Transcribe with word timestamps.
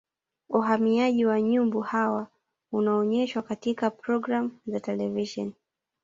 uhamiaji 0.49 1.25
wa 1.25 1.41
nyumbu 1.41 1.81
hawa 1.81 2.27
unaonyeshwa 2.71 3.41
katika 3.41 3.91
programu 3.91 4.51
za 4.67 4.79
televisheni 4.79 5.53